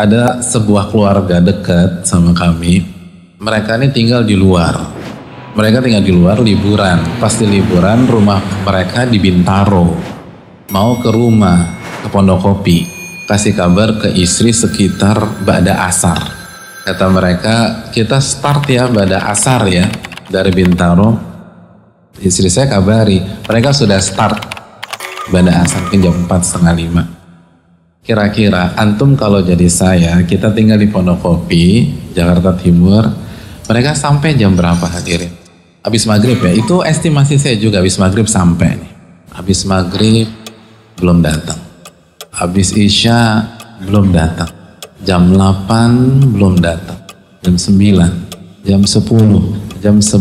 ada 0.00 0.40
sebuah 0.40 0.88
keluarga 0.88 1.44
dekat 1.44 2.08
sama 2.08 2.32
kami. 2.32 2.88
Mereka 3.36 3.76
ini 3.76 3.92
tinggal 3.92 4.24
di 4.24 4.32
luar. 4.32 4.72
Mereka 5.52 5.84
tinggal 5.84 6.00
di 6.00 6.12
luar 6.12 6.40
liburan. 6.40 7.20
Pasti 7.20 7.44
liburan 7.44 8.08
rumah 8.08 8.40
mereka 8.64 9.04
di 9.04 9.20
Bintaro. 9.20 9.92
Mau 10.72 10.96
ke 11.04 11.10
rumah 11.12 11.76
ke 12.00 12.08
Pondok 12.08 12.40
Kopi. 12.40 12.88
Kasih 13.28 13.52
kabar 13.52 14.00
ke 14.00 14.08
istri 14.16 14.56
sekitar 14.56 15.44
Bada 15.44 15.86
Asar. 15.86 16.18
Kata 16.80 17.06
mereka, 17.12 17.86
kita 17.92 18.18
start 18.18 18.66
ya 18.72 18.88
Bada 18.88 19.28
Asar 19.28 19.68
ya 19.68 19.84
dari 20.32 20.50
Bintaro. 20.50 21.28
Istri 22.20 22.48
saya 22.48 22.66
kabari, 22.72 23.20
mereka 23.44 23.70
sudah 23.76 24.00
start 24.00 24.40
Bada 25.28 25.60
Asar 25.60 25.92
jam 25.92 26.26
4 26.26 26.40
setengah 26.40 26.74
5 27.06 27.19
Kira-kira 28.10 28.74
antum 28.74 29.14
kalau 29.14 29.38
jadi 29.38 29.70
saya, 29.70 30.18
kita 30.26 30.50
tinggal 30.50 30.82
di 30.82 30.90
Pondok 30.90 31.22
Kopi, 31.22 31.94
Jakarta 32.10 32.58
Timur, 32.58 33.06
mereka 33.70 33.94
sampai 33.94 34.34
jam 34.34 34.58
berapa 34.58 34.82
hadirin? 34.82 35.30
Habis 35.86 36.10
maghrib 36.10 36.42
ya, 36.42 36.50
itu 36.50 36.82
estimasi 36.82 37.38
saya 37.38 37.54
juga 37.54 37.78
habis 37.78 37.94
maghrib 38.02 38.26
sampai 38.26 38.82
nih. 38.82 38.92
Habis 39.30 39.62
maghrib 39.62 40.26
belum 40.98 41.22
datang. 41.22 41.62
Habis 42.34 42.74
isya 42.74 43.46
belum 43.86 44.10
datang. 44.10 44.50
Jam 45.06 45.30
8 45.30 46.34
belum 46.34 46.58
datang. 46.58 47.06
Jam 47.46 47.54
9, 47.54 48.66
jam 48.66 48.82
10, 48.90 49.78
jam 49.78 50.02
11. 50.02 50.18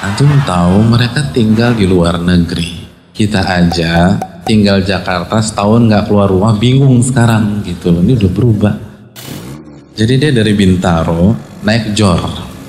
Antum 0.00 0.32
tahu 0.48 0.80
mereka 0.80 1.28
tinggal 1.28 1.76
di 1.76 1.84
luar 1.84 2.16
negeri. 2.16 2.88
Kita 3.12 3.44
aja 3.52 4.16
tinggal 4.44 4.84
Jakarta 4.84 5.40
setahun 5.40 5.88
nggak 5.88 6.04
keluar 6.06 6.28
rumah 6.28 6.54
bingung 6.54 7.00
sekarang 7.00 7.64
gitu 7.64 7.90
loh. 7.90 8.04
Ini 8.04 8.12
udah 8.20 8.30
berubah. 8.30 8.74
Jadi 9.96 10.12
dia 10.20 10.30
dari 10.30 10.52
Bintaro 10.52 11.32
naik 11.64 11.96
Jor. 11.96 12.20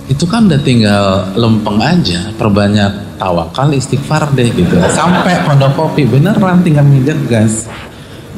Itu 0.08 0.30
kan 0.30 0.48
udah 0.48 0.62
tinggal 0.62 1.36
lempeng 1.36 1.82
aja 1.82 2.32
perbanyak 2.38 3.20
tawakal 3.20 3.74
istighfar 3.76 4.32
deh 4.34 4.50
gitu. 4.54 4.78
Sampai 4.90 5.44
pondok 5.44 5.76
kopi 5.76 6.08
beneran 6.08 6.64
tinggal 6.64 6.88
minyak 6.88 7.20
gas 7.28 7.68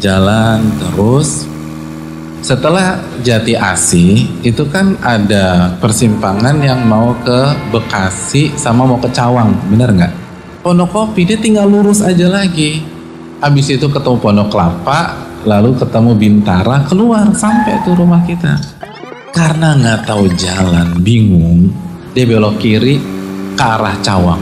jalan 0.02 0.66
terus. 0.82 1.46
Setelah 2.38 3.02
Jati 3.26 3.58
Asi 3.60 4.24
itu 4.40 4.64
kan 4.72 4.96
ada 5.04 5.76
persimpangan 5.84 6.56
yang 6.64 6.86
mau 6.86 7.12
ke 7.26 7.40
Bekasi 7.76 8.56
sama 8.56 8.88
mau 8.88 9.02
ke 9.02 9.12
Cawang 9.12 9.52
bener 9.68 9.92
nggak? 9.92 10.14
Pondok 10.64 10.96
Kopi 10.96 11.28
dia 11.28 11.36
tinggal 11.36 11.68
lurus 11.68 12.00
aja 12.00 12.30
lagi 12.32 12.97
habis 13.38 13.70
itu 13.70 13.86
ketemu 13.86 14.18
Pondok 14.18 14.50
Kelapa 14.50 15.00
lalu 15.46 15.78
ketemu 15.78 16.12
Bintara 16.18 16.84
keluar 16.90 17.30
sampai 17.32 17.80
tuh 17.86 17.94
rumah 17.94 18.22
kita. 18.26 18.58
Karena 19.32 19.78
nggak 19.78 20.10
tahu 20.10 20.26
jalan 20.34 20.98
bingung 21.06 21.70
dia 22.18 22.26
belok 22.26 22.58
kiri 22.58 22.98
ke 23.54 23.62
arah 23.62 23.94
Cawang. 24.02 24.42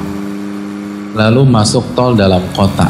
Lalu 1.16 1.42
masuk 1.48 1.96
tol 1.96 2.16
dalam 2.16 2.44
kota. 2.56 2.88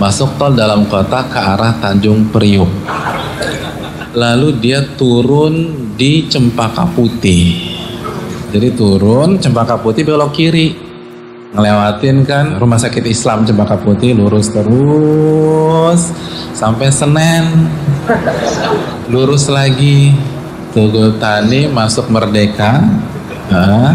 Masuk 0.00 0.36
tol 0.40 0.56
dalam 0.56 0.88
kota 0.88 1.28
ke 1.28 1.36
arah 1.36 1.76
Tanjung 1.80 2.32
Priuk. 2.32 2.68
Lalu 4.16 4.56
dia 4.60 4.80
turun 4.96 5.76
di 5.96 6.24
Cempaka 6.24 6.88
Putih. 6.88 7.76
Jadi 8.50 8.68
turun 8.72 9.36
Cempaka 9.36 9.76
Putih 9.76 10.08
belok 10.08 10.32
kiri 10.32 10.89
ngelewatin 11.50 12.22
kan 12.22 12.62
rumah 12.62 12.78
sakit 12.78 13.02
Islam 13.10 13.42
Cempaka 13.42 13.74
Putih 13.74 14.14
lurus 14.14 14.54
terus 14.54 16.14
sampai 16.54 16.88
Senen. 16.94 17.66
Lurus 19.10 19.50
lagi. 19.50 20.14
Tugu 20.70 21.18
Tani 21.18 21.66
masuk 21.66 22.06
Merdeka 22.14 22.78
nah, 23.50 23.90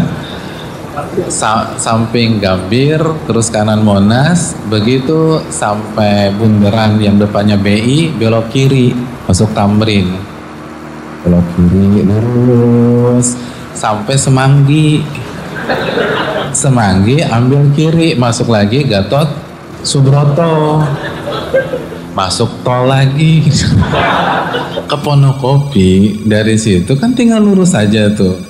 sa 1.32 1.72
samping 1.80 2.36
Gambir 2.36 3.00
terus 3.24 3.48
kanan 3.48 3.80
Monas 3.80 4.52
begitu 4.68 5.40
sampai 5.48 6.36
bundaran 6.36 7.00
yang 7.00 7.16
depannya 7.16 7.56
BI 7.56 8.12
belok 8.20 8.52
kiri 8.52 8.92
masuk 9.24 9.56
Tamrin. 9.56 10.20
Belok 11.24 11.46
kiri 11.56 12.04
lurus. 12.04 13.40
Sampai 13.72 14.20
Semanggi 14.20 15.00
Semanggi 16.56 17.20
ambil 17.20 17.68
kiri 17.76 18.16
masuk 18.16 18.48
lagi 18.48 18.80
Gatot. 18.88 19.28
Subroto. 19.84 20.80
Masuk 22.16 22.64
tol 22.64 22.88
lagi. 22.88 23.44
Ke 24.88 24.96
Ponokopi. 24.96 26.24
Dari 26.24 26.56
situ 26.56 26.96
kan 26.96 27.12
tinggal 27.12 27.44
lurus 27.44 27.76
saja 27.76 28.08
tuh. 28.08 28.40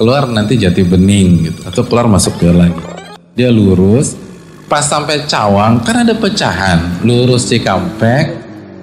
Keluar 0.00 0.32
nanti 0.32 0.56
Jati 0.56 0.80
Bening 0.80 1.52
gitu. 1.52 1.60
Atau 1.68 1.84
keluar 1.84 2.08
masuk 2.08 2.40
dia 2.40 2.56
lagi. 2.56 2.80
Dia 3.36 3.52
lurus. 3.52 4.16
Pas 4.64 4.88
sampai 4.88 5.28
Cawang 5.28 5.84
kan 5.84 6.08
ada 6.08 6.16
pecahan. 6.16 7.04
Lurus 7.04 7.52
Cikampek 7.52 8.32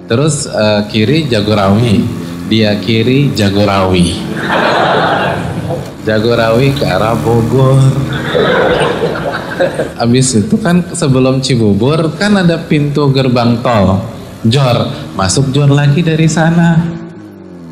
terus 0.06 0.46
uh, 0.46 0.86
kiri 0.86 1.26
Jagorawi. 1.26 2.06
Dia 2.46 2.78
kiri 2.78 3.34
Jagorawi. 3.34 4.14
Jagorawi 6.06 6.70
ke 6.78 6.86
arah 6.86 7.18
Bogor 7.18 8.09
Habis 10.00 10.40
itu 10.40 10.56
kan 10.56 10.80
sebelum 10.96 11.44
Cibubur 11.44 12.16
kan 12.16 12.40
ada 12.40 12.56
pintu 12.56 13.12
gerbang 13.12 13.60
tol. 13.60 14.00
Jor, 14.48 14.88
masuk 15.12 15.52
Jor 15.52 15.68
lagi 15.68 16.00
dari 16.00 16.24
sana. 16.24 16.80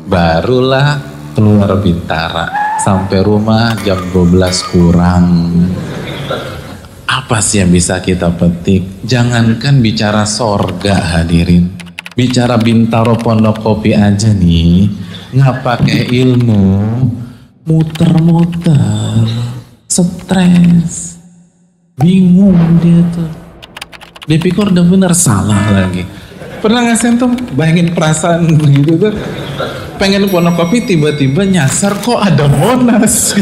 Barulah 0.05 1.01
keluar 1.33 1.81
Bintara. 1.81 2.77
Sampai 2.79 3.25
rumah 3.25 3.73
jam 3.81 3.97
12 4.13 4.69
kurang. 4.69 5.25
Apa 7.09 7.41
sih 7.41 7.65
yang 7.65 7.73
bisa 7.73 7.97
kita 7.99 8.29
petik? 8.37 9.01
Jangankan 9.03 9.81
bicara 9.81 10.23
sorga 10.29 11.17
hadirin. 11.17 11.73
Bicara 12.13 12.61
Bintaro 12.61 13.17
Pondok 13.17 13.65
Kopi 13.65 13.97
aja 13.97 14.29
nih. 14.29 14.89
Nggak 15.33 15.57
pakai 15.65 16.05
ilmu. 16.09 16.65
Muter-muter. 17.65 19.58
Stres. 20.03 21.19
Bingung 21.99 22.55
dia 22.79 23.03
tuh. 23.11 23.27
Dia 24.29 24.37
pikir 24.39 24.71
udah 24.71 24.85
bener 24.85 25.11
salah 25.17 25.73
lagi. 25.73 26.05
Pernah 26.61 26.85
nggak 26.85 26.97
sih 26.99 27.17
tuh 27.17 27.31
bayangin 27.55 27.91
perasaan 27.91 28.45
begitu 28.55 28.95
tuh? 28.99 29.15
Pengen 29.99 30.31
kopi 30.31 30.85
tiba-tiba 30.87 31.43
nyasar 31.43 31.99
kok 31.99 32.19
ada 32.19 32.47
monas? 32.47 33.35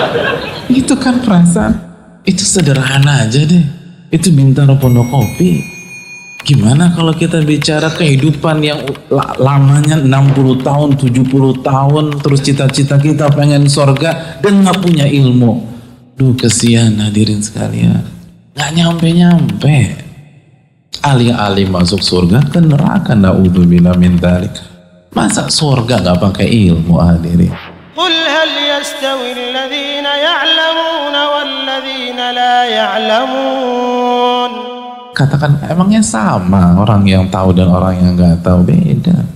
Itu 0.68 0.98
kan 1.00 1.24
perasaan. 1.24 1.80
Itu 2.24 2.44
sederhana 2.44 3.24
aja 3.24 3.40
deh. 3.40 3.64
Itu 4.12 4.32
bintaro 4.32 4.76
kopi. 4.80 5.64
Gimana 6.44 6.92
kalau 6.92 7.16
kita 7.16 7.40
bicara 7.40 7.88
kehidupan 7.88 8.60
yang 8.60 8.84
lamanya 9.40 9.96
60 9.96 10.60
tahun 10.60 10.88
70 11.00 11.64
tahun 11.64 12.04
terus 12.20 12.40
cita-cita 12.44 13.00
kita 13.00 13.32
pengen 13.32 13.64
sorga 13.64 14.36
dan 14.44 14.60
nggak 14.60 14.84
punya 14.84 15.08
ilmu 15.08 15.73
Duh 16.14 16.30
kesian 16.38 16.94
hadirin 17.02 17.42
sekalian. 17.42 18.06
Gak 18.54 18.70
nyampe-nyampe. 18.70 19.98
Alih-alih 21.02 21.66
masuk 21.66 21.98
surga 21.98 22.38
ke 22.54 22.62
neraka 22.62 23.18
na'udzubillah 23.18 23.98
min 23.98 24.14
dalik. 24.22 24.54
Masa 25.10 25.50
surga 25.50 25.98
gak 26.06 26.22
pakai 26.22 26.46
ilmu 26.70 27.02
hadirin? 27.02 27.50
Qul 27.98 28.14
hal 28.14 28.54
yastawi 28.54 29.34
alladhina 29.34 30.12
ya'lamun 30.14 31.14
walladhina 31.18 32.26
la 32.30 32.56
ya'lamun. 32.62 34.50
Katakan 35.18 35.66
emangnya 35.66 35.98
sama 35.98 36.78
orang 36.78 37.02
yang 37.10 37.26
tahu 37.26 37.50
dan 37.58 37.74
orang 37.74 37.98
yang 37.98 38.14
gak 38.14 38.38
tahu 38.46 38.62
beda. 38.62 39.33